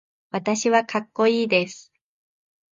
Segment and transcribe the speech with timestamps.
[0.31, 1.91] 私はかっこいいです。